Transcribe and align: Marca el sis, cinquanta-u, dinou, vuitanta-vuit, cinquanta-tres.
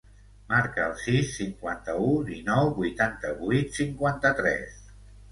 Marca 0.51 0.85
el 0.91 0.93
sis, 1.01 1.27
cinquanta-u, 1.33 2.07
dinou, 2.29 2.71
vuitanta-vuit, 2.79 3.69
cinquanta-tres. 3.81 4.81